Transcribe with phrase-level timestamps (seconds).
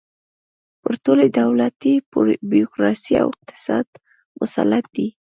[0.81, 1.93] پر ټولې دولتي
[2.49, 3.87] بیروکراسۍ او اقتصاد
[4.39, 5.07] مسلط دی.